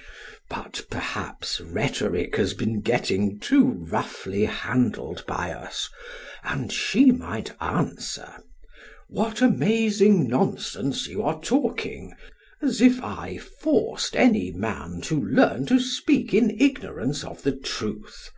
[0.00, 0.48] SOCRATES:
[0.80, 5.90] But perhaps rhetoric has been getting too roughly handled by us,
[6.42, 8.36] and she might answer:
[9.10, 12.14] What amazing nonsense you are talking!
[12.62, 18.30] As if I forced any man to learn to speak in ignorance of the truth!